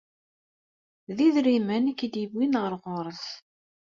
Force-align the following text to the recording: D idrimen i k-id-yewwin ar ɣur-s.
D 1.15 1.17
idrimen 1.27 1.91
i 1.91 1.93
k-id-yewwin 1.97 2.53
ar 2.63 2.73
ɣur-s. 2.83 3.25